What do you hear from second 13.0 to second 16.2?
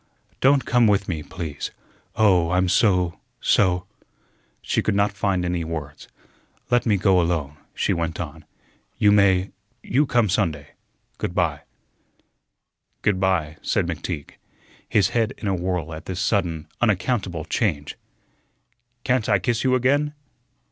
"Good by," said McTeague, his head in a whirl at this